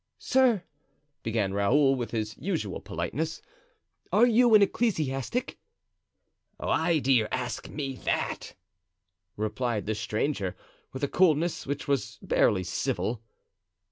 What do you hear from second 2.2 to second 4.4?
usual politeness, "are